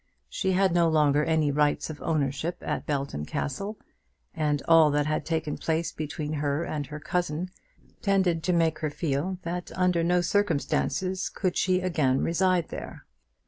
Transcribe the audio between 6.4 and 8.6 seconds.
and her cousin tended to